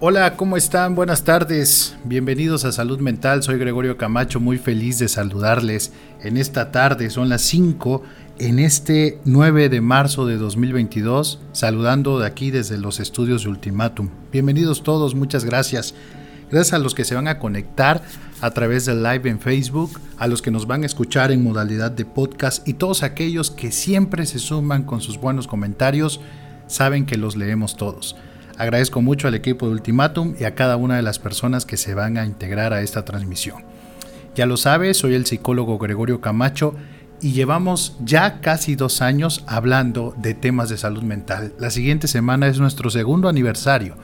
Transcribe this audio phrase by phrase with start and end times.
[0.00, 0.94] Hola, ¿cómo están?
[0.94, 1.96] Buenas tardes.
[2.04, 3.42] Bienvenidos a Salud Mental.
[3.42, 5.92] Soy Gregorio Camacho, muy feliz de saludarles
[6.22, 7.10] en esta tarde.
[7.10, 8.04] Son las 5
[8.38, 14.10] en este 9 de marzo de 2022, saludando de aquí desde los estudios de Ultimatum.
[14.30, 15.96] Bienvenidos todos, muchas gracias.
[16.48, 18.00] Gracias a los que se van a conectar
[18.40, 21.90] a través del live en Facebook, a los que nos van a escuchar en modalidad
[21.90, 26.20] de podcast y todos aquellos que siempre se suman con sus buenos comentarios,
[26.68, 28.14] saben que los leemos todos.
[28.58, 31.94] Agradezco mucho al equipo de Ultimatum y a cada una de las personas que se
[31.94, 33.62] van a integrar a esta transmisión.
[34.34, 36.74] Ya lo sabes, soy el psicólogo Gregorio Camacho
[37.20, 41.52] y llevamos ya casi dos años hablando de temas de salud mental.
[41.60, 43.94] La siguiente semana es nuestro segundo aniversario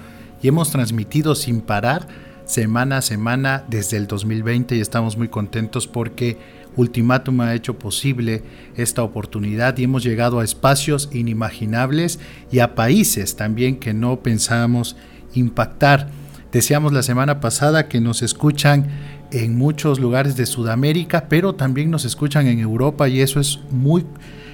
[0.41, 2.07] y hemos transmitido sin parar
[2.45, 6.39] semana a semana desde el 2020 y estamos muy contentos porque
[6.77, 8.43] Ultimatum ha hecho posible
[8.77, 12.19] esta oportunidad y hemos llegado a espacios inimaginables
[12.51, 14.97] y a países también que no pensábamos
[15.35, 16.09] impactar.
[16.53, 18.89] Decíamos la semana pasada que nos escuchan
[19.33, 24.05] en muchos lugares de Sudamérica, pero también nos escuchan en Europa y eso es muy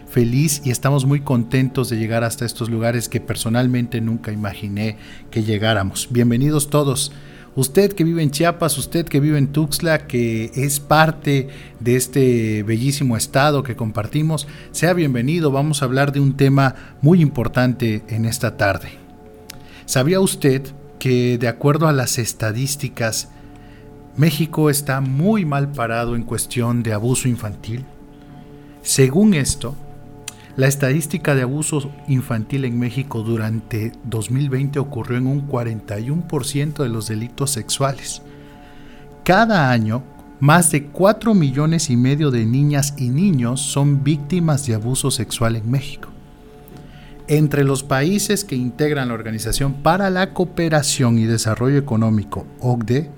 [0.08, 4.96] feliz y estamos muy contentos de llegar hasta estos lugares que personalmente nunca imaginé
[5.30, 6.08] que llegáramos.
[6.10, 7.12] Bienvenidos todos.
[7.56, 11.48] Usted que vive en Chiapas, usted que vive en Tuxtla, que es parte
[11.80, 15.50] de este bellísimo estado que compartimos, sea bienvenido.
[15.50, 18.90] Vamos a hablar de un tema muy importante en esta tarde.
[19.84, 20.62] ¿Sabía usted
[21.00, 23.30] que de acuerdo a las estadísticas,
[24.16, 27.84] México está muy mal parado en cuestión de abuso infantil?
[28.82, 29.74] Según esto,
[30.56, 37.08] la estadística de abuso infantil en México durante 2020 ocurrió en un 41% de los
[37.08, 38.22] delitos sexuales.
[39.24, 40.02] Cada año,
[40.40, 45.56] más de 4 millones y medio de niñas y niños son víctimas de abuso sexual
[45.56, 46.08] en México.
[47.28, 53.08] Entre los países que integran la Organización para la Cooperación y Desarrollo Económico, OCDE,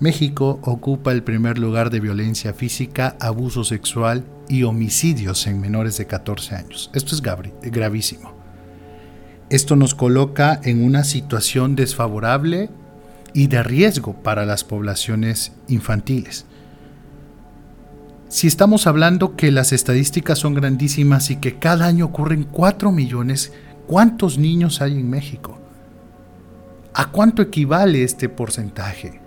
[0.00, 6.06] México ocupa el primer lugar de violencia física, abuso sexual y homicidios en menores de
[6.06, 6.90] 14 años.
[6.94, 8.32] Esto es gravísimo.
[9.48, 12.70] Esto nos coloca en una situación desfavorable
[13.32, 16.46] y de riesgo para las poblaciones infantiles.
[18.28, 23.52] Si estamos hablando que las estadísticas son grandísimas y que cada año ocurren 4 millones,
[23.86, 25.58] ¿cuántos niños hay en México?
[26.92, 29.20] ¿A cuánto equivale este porcentaje?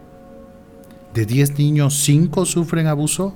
[1.14, 3.34] de 10 niños, 5 sufren abuso.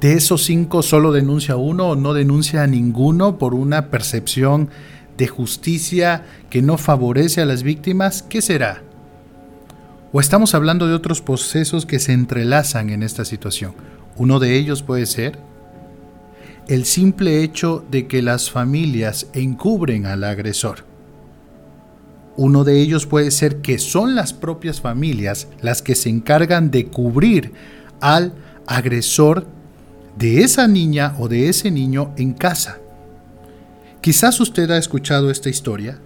[0.00, 4.68] De esos 5 solo denuncia uno o no denuncia a ninguno por una percepción
[5.16, 8.22] de justicia que no favorece a las víctimas.
[8.22, 8.82] ¿Qué será?
[10.12, 13.72] ¿O estamos hablando de otros procesos que se entrelazan en esta situación?
[14.16, 15.40] Uno de ellos puede ser
[16.68, 20.84] el simple hecho de que las familias encubren al agresor.
[22.36, 26.86] Uno de ellos puede ser que son las propias familias las que se encargan de
[26.86, 27.52] cubrir
[28.00, 28.32] al
[28.66, 29.57] agresor
[30.18, 32.78] de esa niña o de ese niño en casa.
[34.00, 36.00] Quizás usted ha escuchado esta historia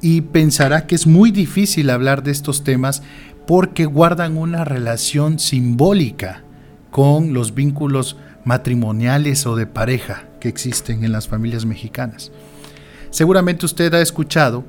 [0.00, 3.02] y pensará que es muy difícil hablar de estos temas
[3.46, 6.44] porque guardan una relación simbólica
[6.90, 12.30] con los vínculos matrimoniales o de pareja que existen en las familias mexicanas.
[13.10, 14.64] Seguramente usted ha escuchado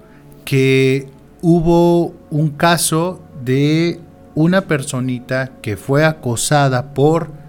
[0.45, 1.07] que
[1.41, 3.99] hubo un caso de
[4.33, 7.40] una personita que fue acosada por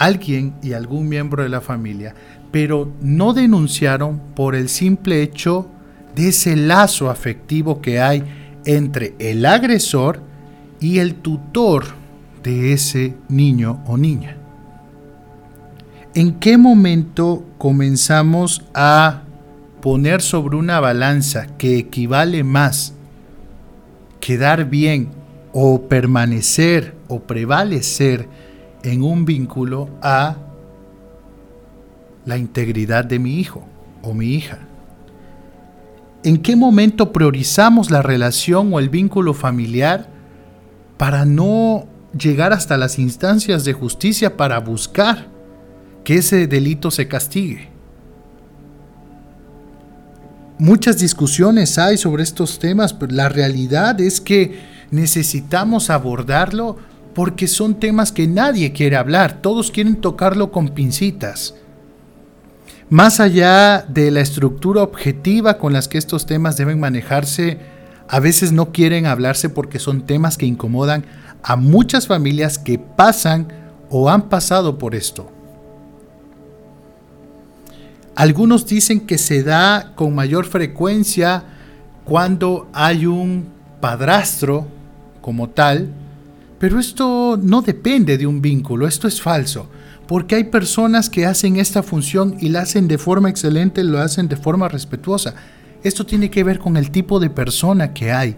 [0.00, 2.14] alguien y algún miembro de la familia,
[2.50, 5.68] pero no denunciaron por el simple hecho
[6.16, 8.24] de ese lazo afectivo que hay
[8.64, 10.22] entre el agresor
[10.80, 11.84] y el tutor
[12.42, 14.38] de ese niño o niña.
[16.14, 19.24] ¿En qué momento comenzamos a
[19.82, 22.94] poner sobre una balanza que equivale más
[24.18, 25.10] quedar bien
[25.52, 28.28] o permanecer o prevalecer
[28.82, 30.36] en un vínculo a
[32.24, 33.64] la integridad de mi hijo
[34.02, 34.58] o mi hija.
[36.22, 40.08] ¿En qué momento priorizamos la relación o el vínculo familiar
[40.98, 41.86] para no
[42.18, 45.28] llegar hasta las instancias de justicia para buscar
[46.04, 47.70] que ese delito se castigue?
[50.60, 54.60] muchas discusiones hay sobre estos temas, pero la realidad es que
[54.90, 56.76] necesitamos abordarlo
[57.20, 61.54] porque son temas que nadie quiere hablar, todos quieren tocarlo con pincitas.
[62.88, 67.58] Más allá de la estructura objetiva con las que estos temas deben manejarse,
[68.08, 71.04] a veces no quieren hablarse porque son temas que incomodan
[71.42, 73.48] a muchas familias que pasan
[73.90, 75.30] o han pasado por esto.
[78.14, 81.44] Algunos dicen que se da con mayor frecuencia
[82.06, 83.50] cuando hay un
[83.82, 84.66] padrastro
[85.20, 85.99] como tal,
[86.60, 89.66] pero esto no depende de un vínculo, esto es falso,
[90.06, 94.28] porque hay personas que hacen esta función y la hacen de forma excelente, lo hacen
[94.28, 95.34] de forma respetuosa.
[95.82, 98.36] Esto tiene que ver con el tipo de persona que hay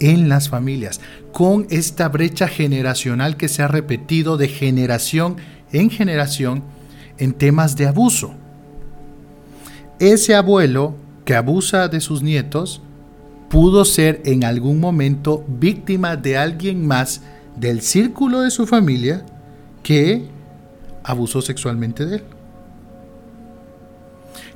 [0.00, 1.00] en las familias,
[1.32, 5.36] con esta brecha generacional que se ha repetido de generación
[5.72, 6.62] en generación
[7.16, 8.34] en temas de abuso.
[9.98, 12.82] Ese abuelo que abusa de sus nietos
[13.48, 17.22] pudo ser en algún momento víctima de alguien más
[17.56, 19.24] del círculo de su familia
[19.82, 20.26] que
[21.04, 22.22] abusó sexualmente de él.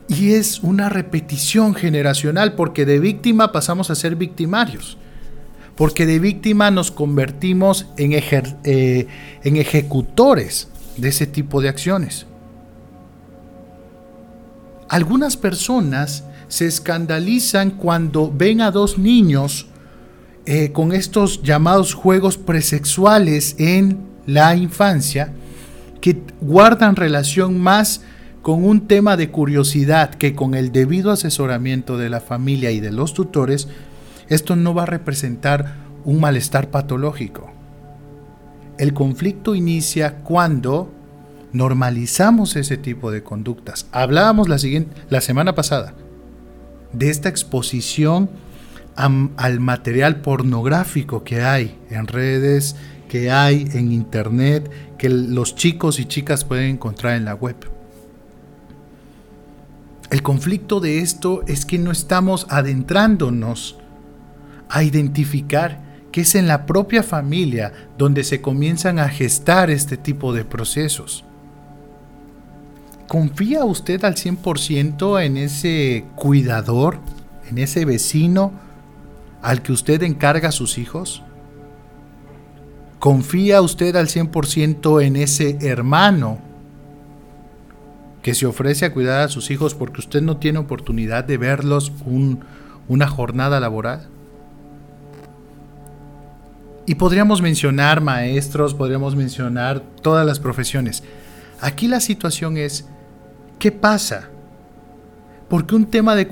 [0.08, 4.98] Y es una repetición generacional porque de víctima pasamos a ser victimarios.
[5.74, 9.06] Porque de víctima nos convertimos en, eh,
[9.42, 12.26] en ejecutores de ese tipo de acciones.
[14.88, 19.66] Algunas personas se escandalizan cuando ven a dos niños
[20.46, 25.32] eh, con estos llamados juegos presexuales en la infancia
[26.00, 28.02] que guardan relación más
[28.42, 32.92] con un tema de curiosidad que con el debido asesoramiento de la familia y de
[32.92, 33.66] los tutores,
[34.28, 37.50] esto no va a representar un malestar patológico.
[38.78, 40.92] El conflicto inicia cuando
[41.52, 43.88] normalizamos ese tipo de conductas.
[43.90, 45.94] Hablábamos la, siguiente, la semana pasada
[46.92, 48.30] de esta exposición
[48.96, 52.76] al material pornográfico que hay en redes,
[53.08, 57.56] que hay en internet, que los chicos y chicas pueden encontrar en la web.
[60.10, 63.76] El conflicto de esto es que no estamos adentrándonos
[64.68, 70.32] a identificar que es en la propia familia donde se comienzan a gestar este tipo
[70.32, 71.24] de procesos.
[73.08, 76.98] ¿Confía usted al 100% en ese cuidador,
[77.50, 78.65] en ese vecino
[79.42, 81.22] al que usted encarga a sus hijos?
[82.98, 86.38] ¿Confía usted al 100% en ese hermano
[88.22, 91.92] que se ofrece a cuidar a sus hijos porque usted no tiene oportunidad de verlos
[92.88, 94.08] una jornada laboral?
[96.86, 101.02] Y podríamos mencionar maestros, podríamos mencionar todas las profesiones.
[101.60, 102.86] Aquí la situación es,
[103.58, 104.28] ¿qué pasa?
[105.48, 106.28] Porque un tema de,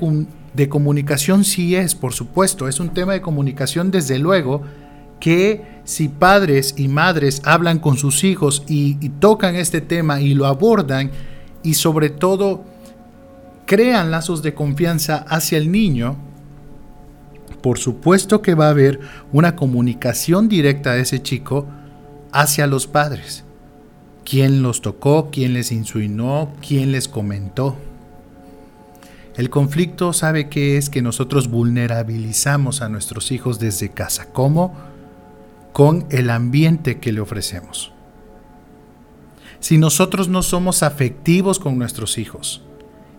[0.55, 4.63] de comunicación sí es, por supuesto, es un tema de comunicación desde luego,
[5.21, 10.47] que si padres y madres hablan con sus hijos y, tocan este tema y lo
[10.47, 11.11] abordan
[11.63, 12.65] y sobre todo
[13.67, 16.17] crean lazos de confianza hacia el niño,
[17.63, 19.01] por supuesto que va a haber
[19.33, 21.67] una comunicación directa de ese chico
[22.31, 23.45] hacia los padres.
[24.25, 25.31] ¿Quién los tocó?
[25.31, 26.53] ¿Quién les insinuó?
[26.67, 27.77] ¿Quién les comentó?
[29.37, 34.27] El conflicto sabe que es que nosotros vulnerabilizamos a nuestros hijos desde casa.
[34.33, 34.75] ¿Cómo?
[35.73, 37.93] Con el ambiente que le ofrecemos.
[39.59, 42.63] Si nosotros no somos afectivos con nuestros hijos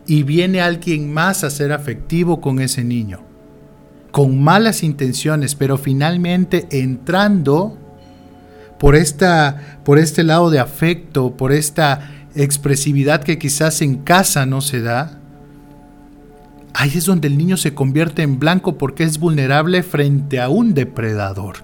[0.07, 3.21] y viene alguien más a ser afectivo con ese niño,
[4.11, 7.77] con malas intenciones, pero finalmente entrando
[8.79, 14.61] por, esta, por este lado de afecto, por esta expresividad que quizás en casa no
[14.61, 15.19] se da,
[16.77, 20.73] Ahí es donde el niño se convierte en blanco porque es vulnerable frente a un
[20.73, 21.59] depredador.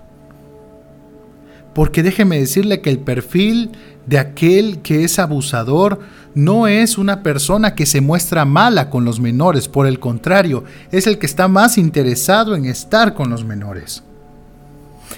[1.76, 3.72] Porque déjeme decirle que el perfil
[4.06, 6.00] de aquel que es abusador
[6.34, 10.64] no es una persona que se muestra mala con los menores, por el contrario,
[10.94, 14.04] es el que está más interesado en estar con los menores.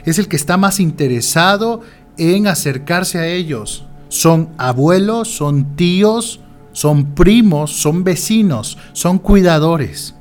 [0.06, 1.82] Es el que está más interesado
[2.18, 3.86] en acercarse a ellos.
[4.10, 6.40] Son abuelos, son tíos,
[6.74, 10.16] son primos, son vecinos, son cuidadores.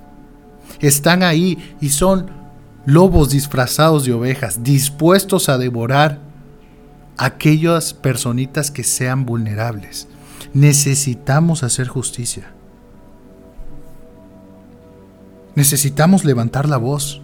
[0.81, 2.31] Están ahí y son
[2.85, 6.21] lobos disfrazados de ovejas, dispuestos a devorar
[7.17, 10.09] aquellas personitas que sean vulnerables.
[10.53, 12.53] Necesitamos hacer justicia.
[15.55, 17.23] Necesitamos levantar la voz.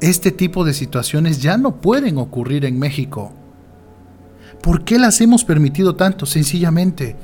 [0.00, 3.32] Este tipo de situaciones ya no pueden ocurrir en México.
[4.62, 6.26] ¿Por qué las hemos permitido tanto?
[6.26, 7.16] Sencillamente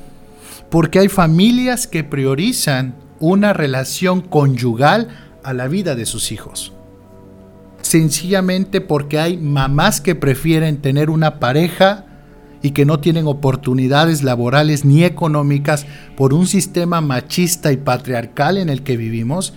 [0.71, 5.09] porque hay familias que priorizan una relación conyugal
[5.43, 6.73] a la vida de sus hijos.
[7.81, 12.05] Sencillamente porque hay mamás que prefieren tener una pareja
[12.63, 15.85] y que no tienen oportunidades laborales ni económicas
[16.15, 19.53] por un sistema machista y patriarcal en el que vivimos,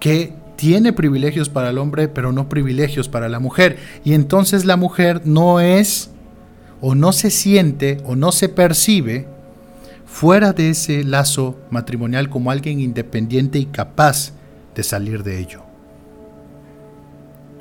[0.00, 3.76] que tiene privilegios para el hombre, pero no privilegios para la mujer.
[4.04, 6.12] Y entonces la mujer no es,
[6.80, 9.35] o no se siente, o no se percibe
[10.16, 14.32] fuera de ese lazo matrimonial como alguien independiente y capaz
[14.74, 15.62] de salir de ello.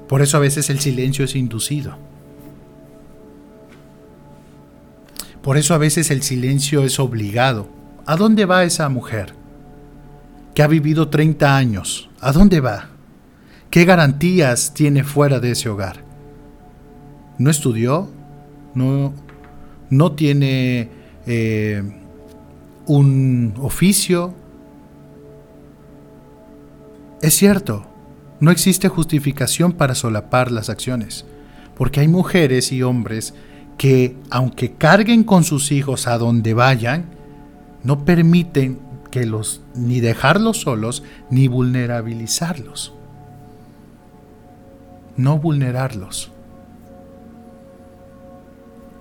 [0.07, 1.97] Por eso a veces el silencio es inducido.
[5.41, 7.67] Por eso a veces el silencio es obligado.
[8.05, 9.33] ¿A dónde va esa mujer?
[10.53, 12.09] Que ha vivido 30 años.
[12.21, 12.88] ¿A dónde va?
[13.69, 16.05] ¿Qué garantías tiene fuera de ese hogar?
[17.38, 18.09] ¿No estudió?
[18.74, 19.13] ¿No,
[19.89, 20.89] no tiene
[21.27, 22.04] eh,
[22.87, 24.33] un oficio?
[27.21, 27.85] Es cierto,
[28.39, 31.25] no existe justificación para solapar las acciones,
[31.75, 33.33] porque hay mujeres y hombres
[33.77, 37.05] que, aunque carguen con sus hijos a donde vayan,
[37.83, 38.79] no permiten
[39.11, 42.93] que los ni dejarlos solos ni vulnerabilizarlos.
[45.17, 46.31] No vulnerarlos.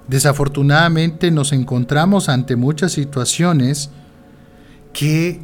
[0.09, 3.91] Desafortunadamente nos encontramos ante muchas situaciones
[4.93, 5.41] que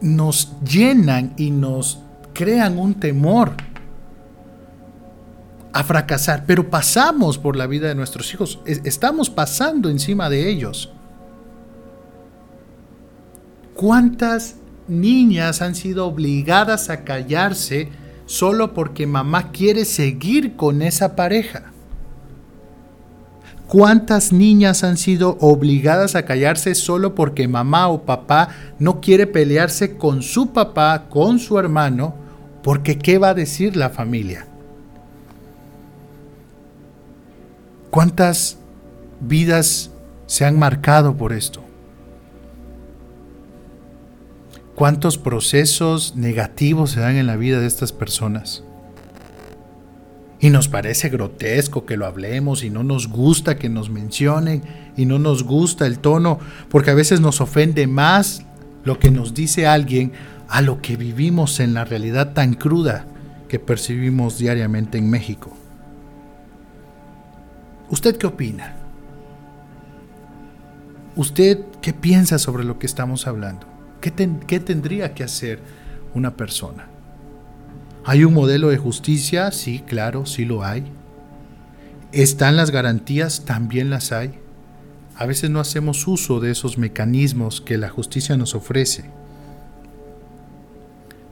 [0.00, 2.00] nos llenan y nos
[2.32, 3.52] crean un temor
[5.72, 10.92] a fracasar, pero pasamos por la vida de nuestros hijos, estamos pasando encima de ellos.
[13.74, 17.88] ¿Cuántas niñas han sido obligadas a callarse
[18.26, 21.71] solo porque mamá quiere seguir con esa pareja?
[23.72, 29.96] ¿Cuántas niñas han sido obligadas a callarse solo porque mamá o papá no quiere pelearse
[29.96, 32.14] con su papá, con su hermano,
[32.62, 34.46] porque ¿qué va a decir la familia?
[37.88, 38.58] ¿Cuántas
[39.20, 39.90] vidas
[40.26, 41.62] se han marcado por esto?
[44.74, 48.64] ¿Cuántos procesos negativos se dan en la vida de estas personas?
[50.42, 54.64] Y nos parece grotesco que lo hablemos y no nos gusta que nos mencionen
[54.96, 58.44] y no nos gusta el tono, porque a veces nos ofende más
[58.84, 60.12] lo que nos dice alguien
[60.48, 63.06] a lo que vivimos en la realidad tan cruda
[63.48, 65.56] que percibimos diariamente en México.
[67.88, 68.74] ¿Usted qué opina?
[71.14, 73.68] ¿Usted qué piensa sobre lo que estamos hablando?
[74.00, 74.12] ¿Qué,
[74.48, 75.60] qué tendría que hacer
[76.14, 76.91] una persona?
[78.04, 79.52] ¿Hay un modelo de justicia?
[79.52, 80.84] Sí, claro, sí lo hay.
[82.10, 83.44] ¿Están las garantías?
[83.44, 84.38] También las hay.
[85.16, 89.04] A veces no hacemos uso de esos mecanismos que la justicia nos ofrece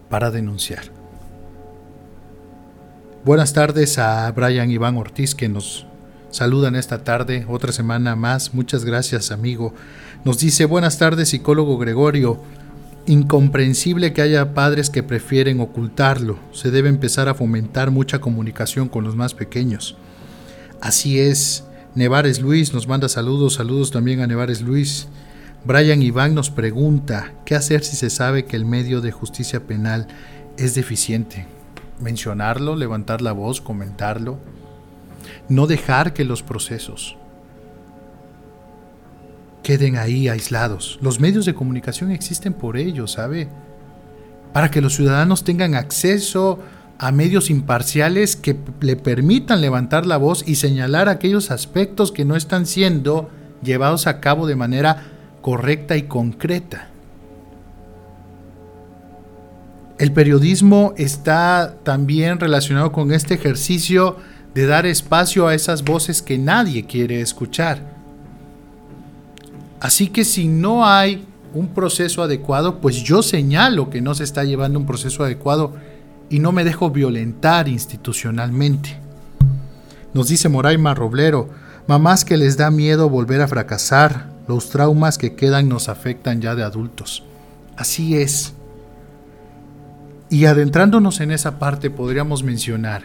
[0.08, 0.84] para denunciar.
[3.24, 5.86] Buenas tardes a Brian Iván Ortiz que nos
[6.30, 8.54] saludan esta tarde, otra semana más.
[8.54, 9.74] Muchas gracias amigo.
[10.24, 12.40] Nos dice buenas tardes psicólogo Gregorio
[13.06, 16.38] incomprensible que haya padres que prefieren ocultarlo.
[16.52, 19.96] Se debe empezar a fomentar mucha comunicación con los más pequeños.
[20.80, 21.64] Así es.
[21.94, 25.08] Nevares Luis nos manda saludos, saludos también a Nevares Luis.
[25.64, 30.06] Brian Iván nos pregunta, ¿qué hacer si se sabe que el medio de justicia penal
[30.56, 31.46] es deficiente?
[32.00, 34.38] Mencionarlo, levantar la voz, comentarlo.
[35.48, 37.16] No dejar que los procesos
[39.62, 40.98] queden ahí aislados.
[41.02, 43.48] Los medios de comunicación existen por ello, ¿sabe?
[44.52, 46.58] Para que los ciudadanos tengan acceso
[46.98, 52.36] a medios imparciales que le permitan levantar la voz y señalar aquellos aspectos que no
[52.36, 53.30] están siendo
[53.62, 55.04] llevados a cabo de manera
[55.40, 56.88] correcta y concreta.
[59.98, 64.16] El periodismo está también relacionado con este ejercicio
[64.54, 67.89] de dar espacio a esas voces que nadie quiere escuchar.
[69.80, 74.44] Así que si no hay un proceso adecuado, pues yo señalo que no se está
[74.44, 75.74] llevando un proceso adecuado
[76.28, 78.98] y no me dejo violentar institucionalmente.
[80.12, 81.48] Nos dice Moraima Roblero,
[81.86, 86.54] mamás que les da miedo volver a fracasar, los traumas que quedan nos afectan ya
[86.54, 87.24] de adultos.
[87.76, 88.52] Así es.
[90.28, 93.04] Y adentrándonos en esa parte podríamos mencionar,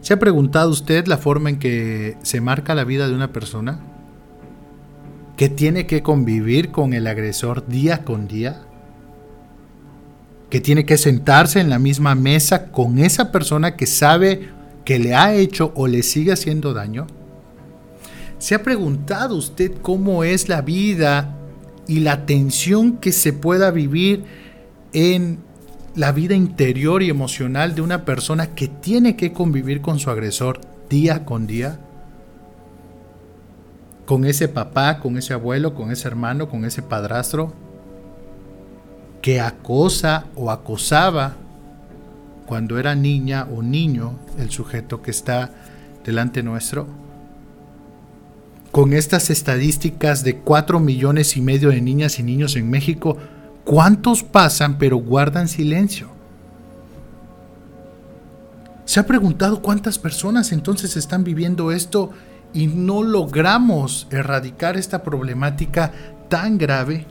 [0.00, 3.80] ¿se ha preguntado usted la forma en que se marca la vida de una persona?
[5.36, 8.62] Que tiene que convivir con el agresor día con día,
[10.50, 14.48] que tiene que sentarse en la misma mesa con esa persona que sabe
[14.84, 17.06] que le ha hecho o le sigue haciendo daño?
[18.38, 21.36] ¿Se ha preguntado usted cómo es la vida
[21.88, 24.24] y la tensión que se pueda vivir
[24.92, 25.38] en
[25.94, 30.60] la vida interior y emocional de una persona que tiene que convivir con su agresor
[30.88, 31.80] día con día?
[34.06, 37.52] Con ese papá, con ese abuelo, con ese hermano, con ese padrastro
[39.22, 41.36] que acosa o acosaba
[42.46, 45.50] cuando era niña o niño el sujeto que está
[46.04, 46.86] delante nuestro.
[48.70, 53.16] Con estas estadísticas de 4 millones y medio de niñas y niños en México,
[53.64, 56.08] ¿cuántos pasan pero guardan silencio?
[58.84, 62.10] ¿Se ha preguntado cuántas personas entonces están viviendo esto
[62.54, 65.92] y no logramos erradicar esta problemática
[66.28, 67.06] tan grave?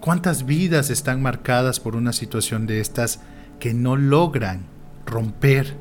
[0.00, 3.20] ¿Cuántas vidas están marcadas por una situación de estas
[3.58, 4.66] que no logran
[5.06, 5.74] romper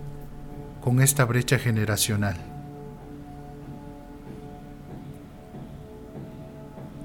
[0.82, 2.38] con esta brecha generacional?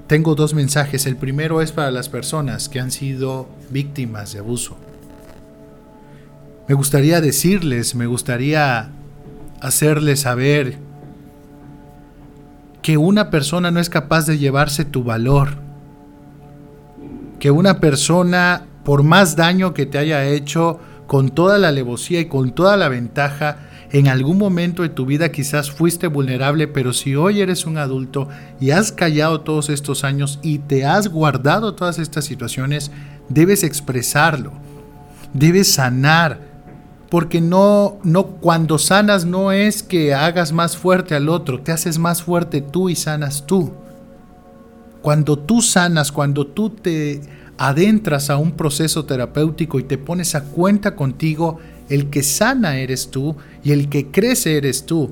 [0.07, 1.05] Tengo dos mensajes.
[1.05, 4.77] El primero es para las personas que han sido víctimas de abuso.
[6.69, 8.91] Me gustaría decirles, me gustaría
[9.59, 10.77] hacerles saber
[12.83, 15.57] que una persona no es capaz de llevarse tu valor.
[17.39, 22.25] Que una persona, por más daño que te haya hecho, con toda la alevosía y
[22.25, 23.57] con toda la ventaja,
[23.91, 28.29] en algún momento de tu vida quizás fuiste vulnerable, pero si hoy eres un adulto
[28.59, 32.91] y has callado todos estos años y te has guardado todas estas situaciones,
[33.27, 34.51] debes expresarlo,
[35.33, 36.48] debes sanar,
[37.09, 41.97] porque no no cuando sanas no es que hagas más fuerte al otro, te haces
[41.97, 43.73] más fuerte tú y sanas tú.
[45.01, 47.21] Cuando tú sanas, cuando tú te
[47.57, 51.57] adentras a un proceso terapéutico y te pones a cuenta contigo,
[51.89, 55.11] el que sana eres tú y el que crece eres tú.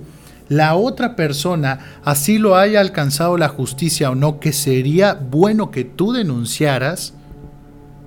[0.49, 5.83] La otra persona, así lo haya alcanzado la justicia o no, que sería bueno que
[5.83, 7.13] tú denunciaras,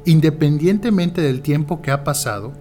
[0.06, 2.52] independientemente del tiempo que ha pasado,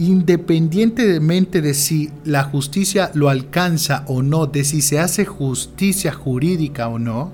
[0.00, 6.88] independientemente de si la justicia lo alcanza o no, de si se hace justicia jurídica
[6.88, 7.32] o no,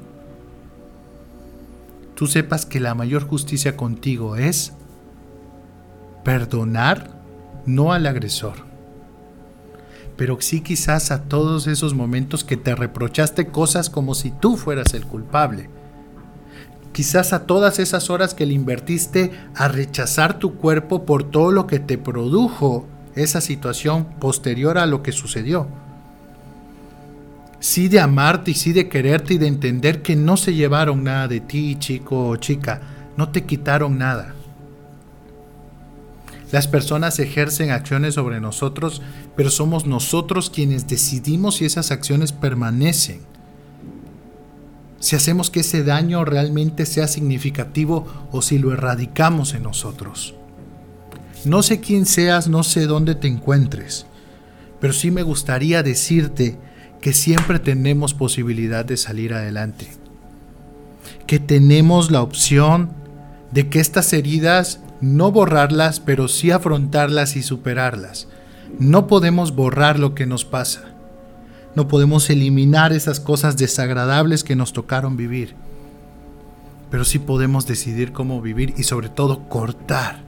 [2.16, 4.72] tú sepas que la mayor justicia contigo es
[6.24, 7.22] perdonar
[7.66, 8.54] no al agresor,
[10.16, 14.92] pero sí quizás a todos esos momentos que te reprochaste cosas como si tú fueras
[14.94, 15.70] el culpable.
[16.96, 21.66] Quizás a todas esas horas que le invertiste a rechazar tu cuerpo por todo lo
[21.66, 25.68] que te produjo esa situación posterior a lo que sucedió
[27.66, 31.26] sí de amarte y sí de quererte y de entender que no se llevaron nada
[31.26, 32.80] de ti, chico o chica,
[33.16, 34.34] no te quitaron nada.
[36.52, 39.02] Las personas ejercen acciones sobre nosotros,
[39.36, 43.20] pero somos nosotros quienes decidimos si esas acciones permanecen.
[44.98, 50.34] Si hacemos que ese daño realmente sea significativo o si lo erradicamos en nosotros.
[51.44, 54.06] No sé quién seas, no sé dónde te encuentres,
[54.80, 56.58] pero sí me gustaría decirte
[57.00, 59.86] que siempre tenemos posibilidad de salir adelante,
[61.26, 62.90] que tenemos la opción
[63.52, 68.28] de que estas heridas no borrarlas, pero sí afrontarlas y superarlas.
[68.78, 70.95] No podemos borrar lo que nos pasa.
[71.76, 75.54] No podemos eliminar esas cosas desagradables que nos tocaron vivir.
[76.90, 80.22] Pero sí podemos decidir cómo vivir y sobre todo cortar.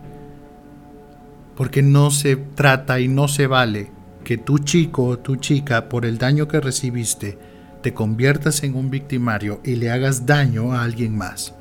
[1.56, 3.90] Porque no se trata y no se vale
[4.24, 7.38] que tu chico o tu chica, por el daño que recibiste,
[7.82, 11.54] te conviertas en un victimario y le hagas daño a alguien más.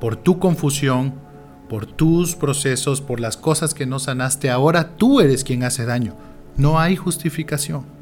[0.00, 1.12] Por tu confusión,
[1.68, 6.14] por tus procesos, por las cosas que no sanaste, ahora tú eres quien hace daño.
[6.56, 7.96] No hay justificación.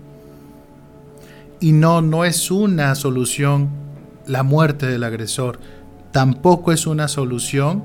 [1.65, 3.71] Y no, no es una solución
[4.27, 5.61] la muerte del agresor.
[6.13, 7.85] Tampoco es una solución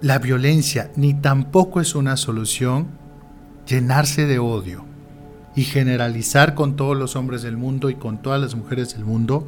[0.00, 2.88] la violencia, ni tampoco es una solución
[3.68, 4.84] llenarse de odio
[5.54, 9.46] y generalizar con todos los hombres del mundo y con todas las mujeres del mundo,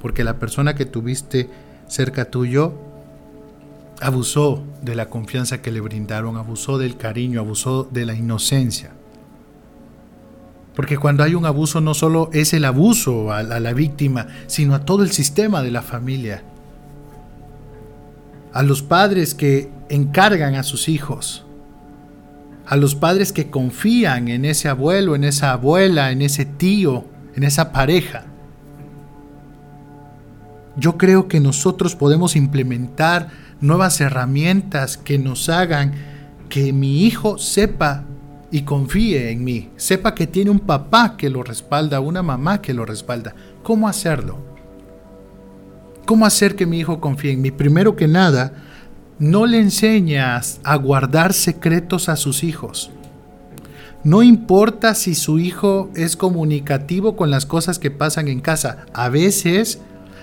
[0.00, 1.50] porque la persona que tuviste
[1.88, 2.74] cerca tuyo
[4.00, 8.92] abusó de la confianza que le brindaron, abusó del cariño, abusó de la inocencia.
[10.74, 14.84] Porque cuando hay un abuso no solo es el abuso a, la víctima, sino a
[14.84, 16.42] todo el sistema de la familia.
[18.52, 21.44] A los padres que encargan a sus hijos
[22.70, 27.04] a los padres que confían en ese abuelo, en esa abuela, en ese tío,
[27.34, 28.26] en esa pareja.
[30.76, 33.30] Yo creo que nosotros podemos implementar
[33.60, 35.94] nuevas herramientas que nos hagan
[36.48, 38.04] que mi hijo sepa
[38.50, 42.74] y confíe en mí, sepa que tiene un papá que lo respalda, una mamá que
[42.74, 43.34] lo respalda.
[43.62, 44.38] ¿Cómo hacerlo?
[46.06, 47.50] ¿Cómo hacer que mi hijo confíe en mí?
[47.50, 48.52] Primero que nada,
[49.20, 52.90] no le enseñas a guardar secretos a sus hijos.
[54.02, 58.86] No importa si su hijo es comunicativo con las cosas que pasan en casa.
[58.94, 59.80] A veces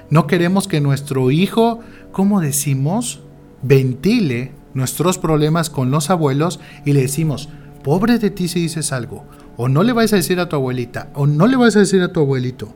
[0.09, 3.21] no queremos que nuestro hijo, como decimos,
[3.61, 7.49] ventile nuestros problemas con los abuelos y le decimos,
[7.83, 9.25] pobre de ti si dices algo,
[9.57, 12.01] o no le vas a decir a tu abuelita, o no le vas a decir
[12.01, 12.73] a tu abuelito.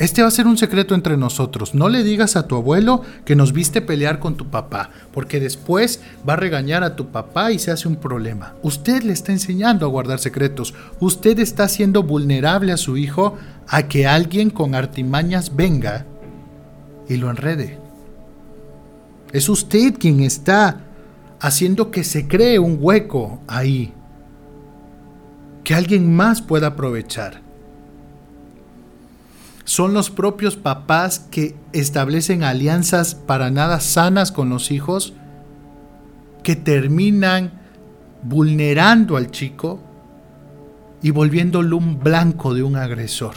[0.00, 1.74] Este va a ser un secreto entre nosotros.
[1.74, 6.00] No le digas a tu abuelo que nos viste pelear con tu papá, porque después
[6.26, 8.54] va a regañar a tu papá y se hace un problema.
[8.62, 10.72] Usted le está enseñando a guardar secretos.
[11.00, 13.36] Usted está haciendo vulnerable a su hijo
[13.68, 16.06] a que alguien con artimañas venga
[17.06, 17.78] y lo enrede.
[19.32, 20.80] Es usted quien está
[21.40, 23.92] haciendo que se cree un hueco ahí,
[25.64, 27.50] que alguien más pueda aprovechar
[29.70, 35.12] son los propios papás que establecen alianzas para nada sanas con los hijos
[36.42, 37.52] que terminan
[38.24, 39.78] vulnerando al chico
[41.02, 43.34] y volviéndolo un blanco de un agresor.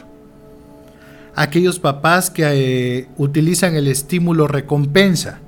[1.35, 5.39] Aquellos papás que eh, utilizan el estímulo recompensa.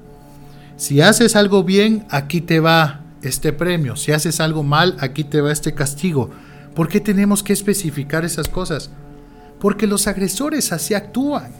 [0.78, 3.96] Si haces algo bien, aquí te va este premio.
[3.96, 6.30] Si haces algo mal, aquí te va este castigo.
[6.74, 8.92] ¿Por qué tenemos que especificar esas cosas?
[9.60, 11.52] porque los agresores así actúan.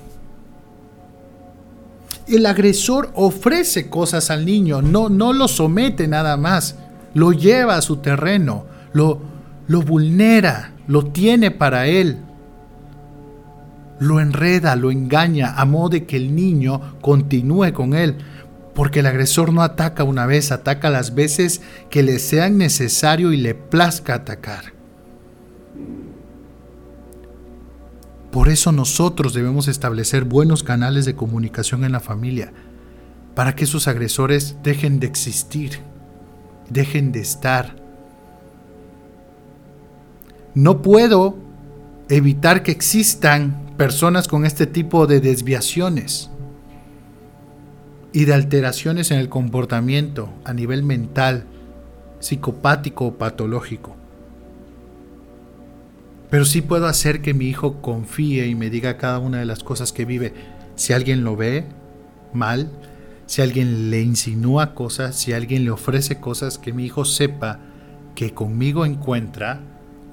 [2.28, 6.76] El agresor ofrece cosas al niño, no, no lo somete nada más,
[7.14, 9.22] lo lleva a su terreno, lo,
[9.68, 12.18] lo vulnera, lo tiene para él,
[14.00, 18.18] lo enreda, lo engaña, a modo de que el niño continúe con él,
[18.76, 23.38] porque el agresor no ataca una vez, ataca las veces que le sean necesario y
[23.38, 24.74] le plazca atacar.
[28.32, 32.52] Por eso nosotros debemos establecer buenos canales de comunicación en la familia,
[33.34, 35.80] para que esos agresores dejen de existir,
[36.70, 37.78] dejen de estar.
[40.54, 41.38] No puedo
[42.10, 46.30] evitar que existan personas con este tipo de desviaciones
[48.16, 51.44] y de alteraciones en el comportamiento a nivel mental,
[52.22, 53.98] psicopático o patológico.
[56.30, 59.66] Pero sí puedo hacer que mi hijo confíe y me diga cada una de las
[59.66, 60.34] cosas que vive.
[60.76, 61.66] Si alguien lo ve
[62.32, 62.72] mal,
[63.26, 67.60] si alguien le insinúa cosas, si alguien le ofrece cosas, que mi hijo sepa
[68.16, 69.60] que conmigo encuentra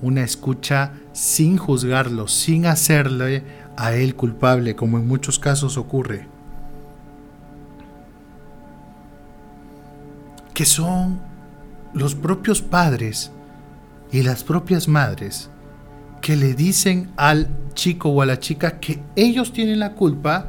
[0.00, 3.44] una escucha sin juzgarlo, sin hacerle
[3.76, 6.31] a él culpable, como en muchos casos ocurre.
[10.54, 11.20] Que son
[11.94, 13.30] los propios padres
[14.10, 15.50] y las propias madres
[16.20, 20.46] que le dicen al chico o a la chica que ellos tienen la culpa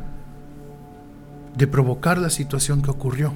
[1.58, 3.34] de provocar la situación que ocurrió.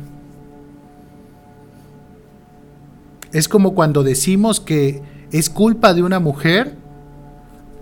[3.32, 5.02] Es como cuando decimos que
[5.32, 6.76] es culpa de una mujer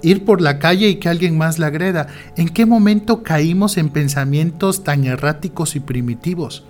[0.02, 2.08] ir por la calle y que alguien más la agreda.
[2.38, 6.64] ¿En qué momento caímos en pensamientos tan erráticos y primitivos?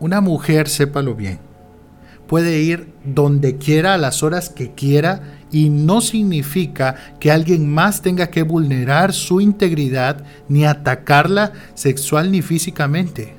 [0.00, 1.38] Una mujer, sépalo bien,
[2.26, 5.20] puede ir donde quiera a las horas que quiera
[5.52, 12.40] y no significa que alguien más tenga que vulnerar su integridad ni atacarla sexual ni
[12.40, 13.34] físicamente.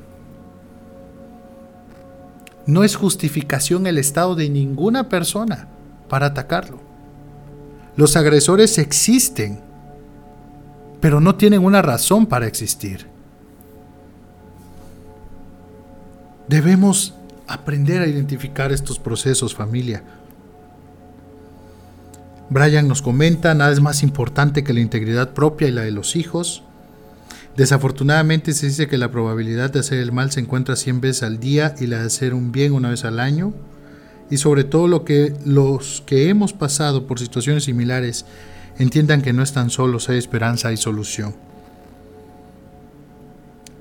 [2.68, 5.68] No es justificación el estado de ninguna persona
[6.08, 6.80] para atacarlo.
[7.96, 9.62] Los agresores existen,
[11.00, 13.11] pero no tienen una razón para existir.
[16.52, 17.14] Debemos
[17.48, 20.04] aprender a identificar estos procesos, familia
[22.50, 26.18] Brian nos comenta, nada es más importante que la integridad propia y la de los
[26.18, 26.64] hijos.
[27.56, 31.40] Desafortunadamente se dice que la probabilidad de hacer el mal se encuentra 100 veces al
[31.40, 33.54] día y la de hacer un bien una vez al año.
[34.30, 38.26] Y sobre todo lo que los que hemos pasado por situaciones similares
[38.78, 41.34] entiendan que no están solos, hay esperanza y solución.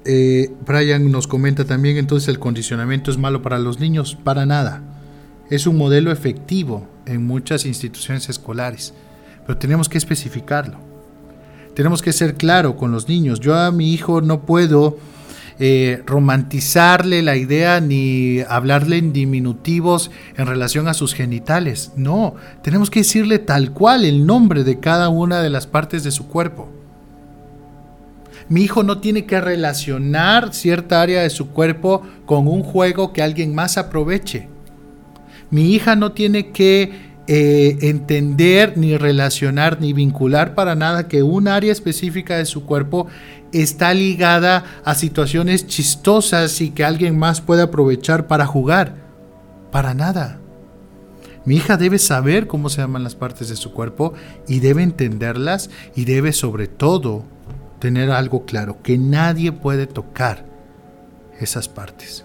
[0.05, 4.83] Eh, Brian nos comenta también entonces el condicionamiento es malo para los niños, para nada.
[5.51, 8.95] Es un modelo efectivo en muchas instituciones escolares,
[9.47, 10.79] pero tenemos que especificarlo.
[11.75, 13.41] Tenemos que ser claro con los niños.
[13.41, 14.99] Yo a mi hijo no puedo
[15.59, 21.93] eh, romantizarle la idea ni hablarle en diminutivos en relación a sus genitales.
[21.97, 26.13] No, tenemos que decirle tal cual el nombre de cada una de las partes de
[26.13, 26.80] su cuerpo.
[28.51, 33.23] Mi hijo no tiene que relacionar cierta área de su cuerpo con un juego que
[33.23, 34.49] alguien más aproveche.
[35.53, 41.47] Mi hija no tiene que eh, entender, ni relacionar, ni vincular para nada que un
[41.47, 43.07] área específica de su cuerpo
[43.53, 48.97] está ligada a situaciones chistosas y que alguien más puede aprovechar para jugar.
[49.71, 50.41] Para nada.
[51.45, 54.13] Mi hija debe saber cómo se llaman las partes de su cuerpo
[54.49, 57.25] y debe entenderlas y debe sobre todo
[57.81, 60.45] tener algo claro, que nadie puede tocar
[61.41, 62.25] esas partes.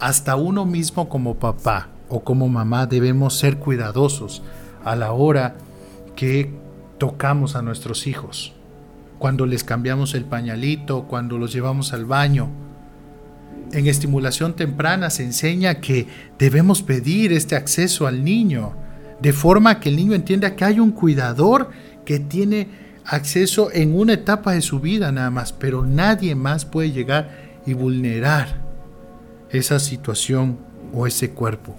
[0.00, 4.42] Hasta uno mismo como papá o como mamá debemos ser cuidadosos
[4.84, 5.54] a la hora
[6.16, 6.50] que
[6.98, 8.54] tocamos a nuestros hijos.
[9.18, 12.50] cuando les cambiamos el pañalito, cuando los llevamos al baño.
[13.72, 16.06] En estimulación temprana se enseña que
[16.38, 18.74] debemos pedir este acceso al niño,
[19.20, 21.70] de forma que el niño entienda que hay un cuidador
[22.04, 22.68] que tiene
[23.08, 27.30] acceso en una etapa de su vida nada más, pero nadie más puede llegar
[27.66, 28.60] y vulnerar
[29.50, 30.58] esa situación
[30.92, 31.74] o ese cuerpo.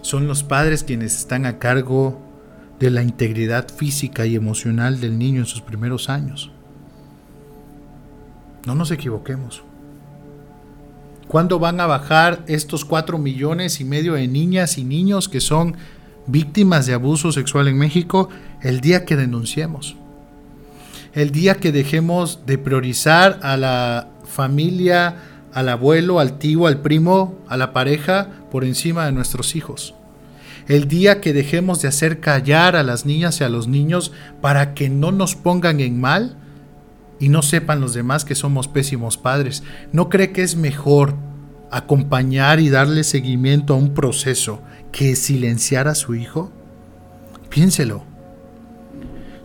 [0.00, 2.18] Son los padres quienes están a cargo
[2.80, 6.50] de la integridad física y emocional del niño en sus primeros años.
[8.64, 9.62] No nos equivoquemos.
[11.26, 15.76] ¿Cuándo van a bajar estos cuatro millones y medio de niñas y niños que son
[16.26, 18.30] víctimas de abuso sexual en México?
[18.62, 19.96] El día que denunciemos.
[21.14, 25.16] El día que dejemos de priorizar a la familia,
[25.52, 29.94] al abuelo, al tío, al primo, a la pareja por encima de nuestros hijos.
[30.66, 34.74] El día que dejemos de hacer callar a las niñas y a los niños para
[34.74, 36.36] que no nos pongan en mal
[37.18, 39.62] y no sepan los demás que somos pésimos padres.
[39.92, 41.14] ¿No cree que es mejor
[41.70, 44.60] acompañar y darle seguimiento a un proceso
[44.92, 46.52] que silenciar a su hijo?
[47.48, 48.07] Piénselo.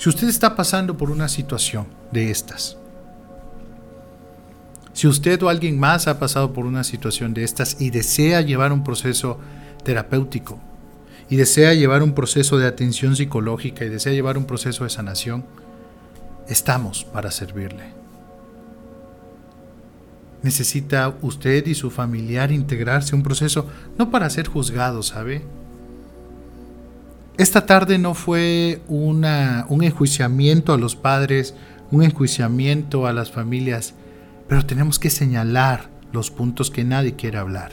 [0.03, 2.75] Si usted está pasando por una situación de estas,
[4.91, 8.73] si usted o alguien más ha pasado por una situación de estas y desea llevar
[8.73, 9.39] un proceso
[9.85, 10.59] terapéutico,
[11.29, 15.45] y desea llevar un proceso de atención psicológica y desea llevar un proceso de sanación,
[16.49, 17.85] estamos para servirle.
[20.41, 25.43] Necesita usted y su familiar integrarse a un proceso no para ser juzgado, ¿sabe?
[27.37, 31.55] Esta tarde no fue un enjuiciamiento a los padres,
[31.89, 33.95] un enjuiciamiento a las familias,
[34.47, 37.71] pero tenemos que señalar los puntos que nadie quiere hablar.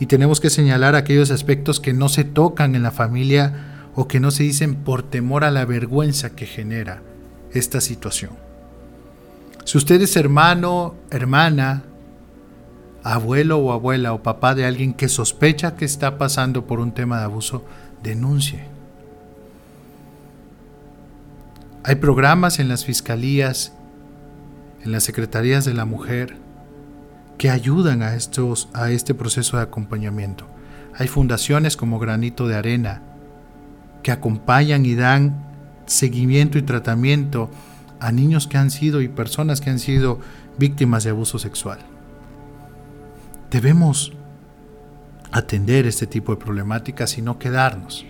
[0.00, 4.18] Y tenemos que señalar aquellos aspectos que no se tocan en la familia o que
[4.18, 7.02] no se dicen por temor a la vergüenza que genera
[7.52, 8.32] esta situación.
[9.64, 11.84] Si usted es hermano, hermana,
[13.04, 17.18] abuelo o abuela o papá de alguien que sospecha que está pasando por un tema
[17.18, 17.64] de abuso,
[18.04, 18.64] denuncie.
[21.82, 23.72] Hay programas en las fiscalías,
[24.84, 26.36] en las secretarías de la mujer,
[27.36, 30.46] que ayudan a, estos, a este proceso de acompañamiento.
[30.96, 33.02] Hay fundaciones como Granito de Arena
[34.02, 35.44] que acompañan y dan
[35.86, 37.50] seguimiento y tratamiento
[38.00, 40.20] a niños que han sido y personas que han sido
[40.58, 41.78] víctimas de abuso sexual.
[43.50, 44.12] Debemos
[45.34, 48.06] atender este tipo de problemáticas y no quedarnos.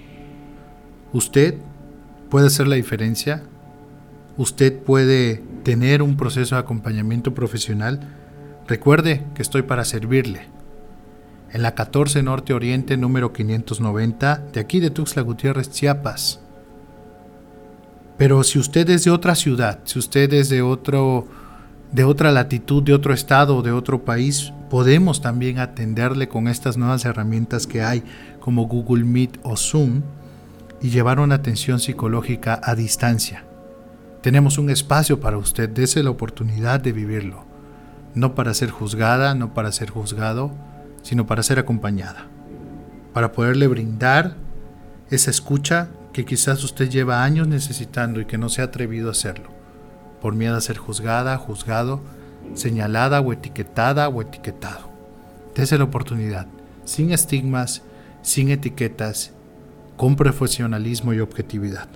[1.12, 1.56] Usted
[2.30, 3.42] puede hacer la diferencia.
[4.36, 8.00] Usted puede tener un proceso de acompañamiento profesional
[8.66, 10.48] Recuerde que estoy para servirle.
[11.52, 16.40] En la 14 Norte Oriente número 590 de aquí de Tuxtla Gutiérrez, Chiapas.
[18.16, 21.26] Pero si usted es de otra ciudad, si usted es de otro
[21.92, 27.04] de otra latitud, de otro estado, de otro país, podemos también atenderle con estas nuevas
[27.04, 28.02] herramientas que hay
[28.40, 30.02] como Google Meet o Zoom
[30.82, 33.44] y llevar una atención psicológica a distancia.
[34.20, 37.44] Tenemos un espacio para usted, dése la oportunidad de vivirlo.
[38.16, 40.50] No para ser juzgada, no para ser juzgado,
[41.02, 42.26] sino para ser acompañada,
[43.12, 44.34] para poderle brindar
[45.08, 49.12] esa escucha que quizás usted lleva años necesitando y que no se ha atrevido a
[49.12, 49.50] hacerlo,
[50.20, 52.02] por miedo a ser juzgada, juzgado,
[52.54, 54.90] señalada o etiquetada o etiquetado.
[55.54, 56.46] Dese la oportunidad,
[56.84, 57.82] sin estigmas,
[58.22, 59.32] sin etiquetas,
[59.96, 61.88] con profesionalismo y objetividad.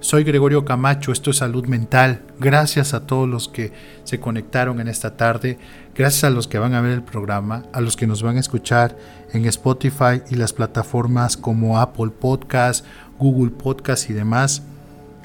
[0.00, 2.22] Soy Gregorio Camacho, esto es Salud Mental.
[2.38, 3.72] Gracias a todos los que
[4.04, 5.58] se conectaron en esta tarde,
[5.94, 8.40] gracias a los que van a ver el programa, a los que nos van a
[8.40, 8.96] escuchar
[9.32, 12.86] en Spotify y las plataformas como Apple Podcast,
[13.18, 14.62] Google Podcast y demás.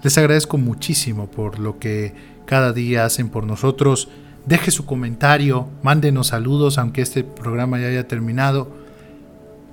[0.02, 4.10] Les agradezco muchísimo por lo que cada día hacen por nosotros.
[4.46, 8.76] Deje su comentario, mándenos saludos aunque este programa ya haya terminado.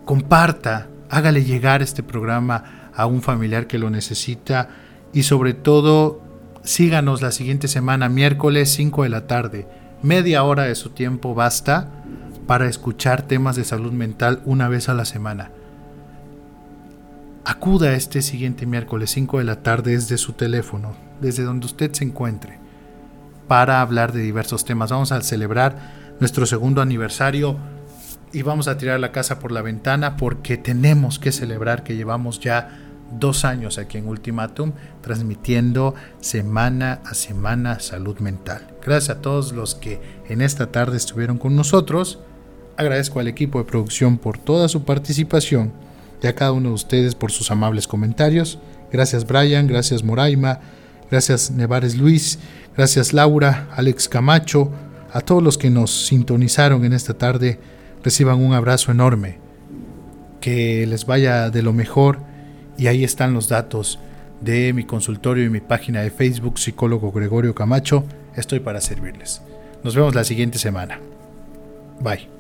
[0.04, 4.68] Comparta, hágale llegar este programa a un familiar que lo necesita
[5.12, 6.22] y sobre todo
[6.62, 9.66] síganos la siguiente semana, miércoles 5 de la tarde.
[10.02, 11.90] Media hora de su tiempo basta
[12.46, 15.50] para escuchar temas de salud mental una vez a la semana.
[17.44, 22.04] Acuda este siguiente miércoles 5 de la tarde desde su teléfono, desde donde usted se
[22.04, 22.59] encuentre,
[23.50, 24.92] para hablar de diversos temas.
[24.92, 27.56] Vamos a celebrar nuestro segundo aniversario
[28.32, 32.38] y vamos a tirar la casa por la ventana porque tenemos que celebrar que llevamos
[32.38, 32.78] ya
[33.18, 38.68] dos años aquí en Ultimatum, transmitiendo semana a semana salud mental.
[38.86, 42.20] Gracias a todos los que en esta tarde estuvieron con nosotros.
[42.76, 45.72] Agradezco al equipo de producción por toda su participación
[46.22, 48.60] y a cada uno de ustedes por sus amables comentarios.
[48.92, 50.60] Gracias Brian, gracias Moraima,
[51.10, 52.38] Gracias Nevares Luis,
[52.76, 54.70] gracias Laura, Alex Camacho,
[55.12, 57.58] a todos los que nos sintonizaron en esta tarde.
[58.02, 59.38] Reciban un abrazo enorme.
[60.40, 62.20] Que les vaya de lo mejor
[62.78, 63.98] y ahí están los datos
[64.40, 68.04] de mi consultorio y mi página de Facebook, psicólogo Gregorio Camacho.
[68.36, 69.42] Estoy para servirles.
[69.84, 70.98] Nos vemos la siguiente semana.
[72.00, 72.39] Bye.